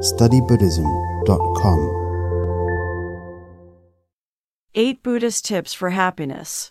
[0.00, 1.94] studybuddhism.com.
[4.76, 6.70] 8 Buddhist Tips for Happiness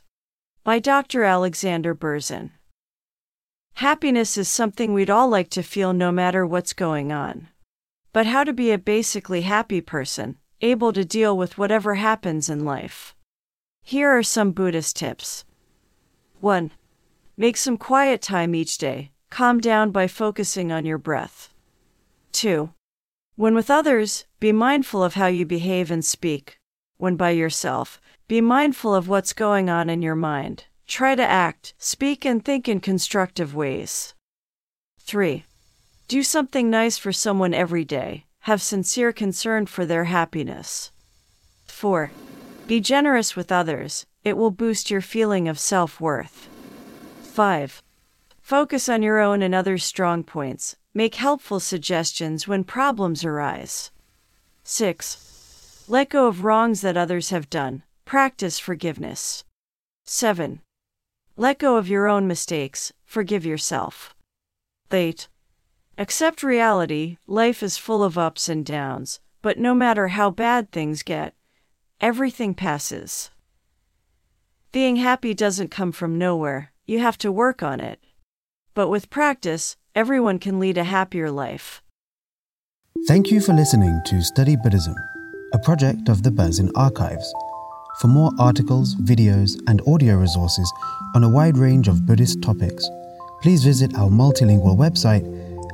[0.64, 1.24] by Dr.
[1.24, 2.52] Alexander Berzin.
[3.74, 7.50] Happiness is something we'd all like to feel no matter what's going on.
[8.14, 12.64] But how to be a basically happy person, able to deal with whatever happens in
[12.64, 13.14] life?
[13.84, 15.44] Here are some Buddhist tips.
[16.40, 16.72] 1.
[17.36, 19.12] Make some quiet time each day.
[19.30, 21.54] Calm down by focusing on your breath.
[22.32, 22.70] 2.
[23.38, 26.58] When with others, be mindful of how you behave and speak.
[26.98, 30.66] When by yourself, be mindful of what's going on in your mind.
[30.88, 34.16] Try to act, speak, and think in constructive ways.
[35.02, 35.46] 3.
[36.08, 38.26] Do something nice for someone every day.
[38.42, 40.92] Have sincere concern for their happiness.
[41.68, 42.10] 4.
[42.66, 44.08] Be generous with others.
[44.24, 46.50] It will boost your feeling of self worth.
[47.22, 47.84] 5.
[48.48, 50.78] Focus on your own and others' strong points.
[50.94, 53.92] Make helpful suggestions when problems arise.
[54.64, 55.84] 6.
[55.90, 57.84] Let go of wrongs that others have done.
[58.06, 59.44] Practice forgiveness.
[60.06, 60.62] 7.
[61.36, 62.94] Let go of your own mistakes.
[63.04, 64.16] Forgive yourself.
[64.94, 65.28] 8.
[65.98, 67.18] Accept reality.
[67.28, 71.34] Life is full of ups and downs, but no matter how bad things get,
[72.00, 73.30] everything passes.
[74.72, 78.00] Being happy doesn't come from nowhere, you have to work on it.
[78.78, 81.82] But with practice, everyone can lead a happier life.
[83.08, 84.94] Thank you for listening to Study Buddhism,
[85.56, 87.34] a project of the Berzin Archives.
[88.00, 90.72] For more articles, videos, and audio resources
[91.16, 92.88] on a wide range of Buddhist topics,
[93.42, 95.26] please visit our multilingual website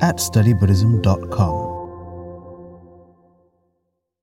[0.02, 1.73] at studybuddhism.com.